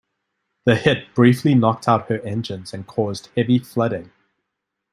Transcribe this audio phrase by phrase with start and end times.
[0.65, 4.11] The hit briefly knocked out her engines and caused heavy flooding.